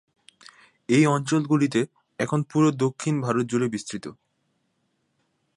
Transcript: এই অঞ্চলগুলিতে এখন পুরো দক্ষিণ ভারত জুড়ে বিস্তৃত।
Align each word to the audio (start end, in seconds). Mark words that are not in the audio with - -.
এই 0.89 1.03
অঞ্চলগুলিতে 1.07 1.81
এখন 2.19 2.39
পুরো 2.43 2.69
দক্ষিণ 2.77 3.15
ভারত 3.21 3.45
জুড়ে 3.45 3.67
বিস্তৃত। 3.67 4.05